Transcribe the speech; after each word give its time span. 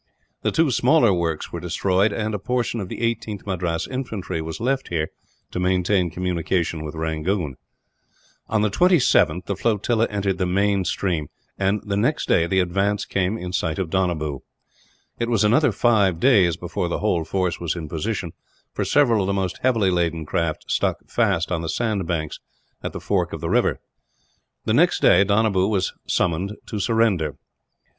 The 0.41 0.51
two 0.51 0.71
smaller 0.71 1.13
works 1.13 1.51
were 1.53 1.59
destroyed, 1.59 2.11
and 2.11 2.33
a 2.33 2.39
portion 2.39 2.79
of 2.79 2.89
the 2.89 3.01
18th 3.01 3.45
Madras 3.45 3.85
Infantry 3.87 4.41
was 4.41 4.59
left 4.59 4.87
here, 4.87 5.09
to 5.51 5.59
maintain 5.59 6.09
communication 6.09 6.83
with 6.83 6.95
Rangoon. 6.95 7.55
On 8.47 8.63
the 8.63 8.71
27th 8.71 9.45
the 9.45 9.55
flotilla 9.55 10.07
entered 10.09 10.39
the 10.39 10.47
main 10.47 10.85
stream 10.85 11.27
and, 11.55 11.83
the 11.85 11.95
next 11.97 12.27
day, 12.27 12.47
the 12.47 12.61
advance 12.61 13.05
came 13.05 13.37
in 13.37 13.53
sight 13.53 13.77
of 13.77 13.91
Donabew. 13.91 14.39
It 15.19 15.29
was 15.29 15.43
another 15.43 15.71
five 15.71 16.19
days 16.19 16.57
before 16.57 16.87
the 16.89 16.97
whole 16.97 17.23
force 17.23 17.59
was 17.59 17.75
in 17.75 17.87
position, 17.87 18.31
for 18.73 18.83
several 18.83 19.21
of 19.21 19.27
the 19.27 19.33
most 19.33 19.59
heavily 19.61 19.91
laden 19.91 20.25
craft 20.25 20.65
stuck 20.71 21.07
fast 21.07 21.51
on 21.51 21.61
the 21.61 21.69
sandbanks 21.69 22.39
at 22.81 22.91
the 22.91 22.99
fork 22.99 23.33
of 23.33 23.39
the 23.39 23.51
river. 23.51 23.79
The 24.65 24.73
next 24.73 25.01
day 25.03 25.23
Donabew 25.23 25.67
was 25.69 25.93
summoned 26.07 26.53
to 26.65 26.79
surrender. 26.79 27.37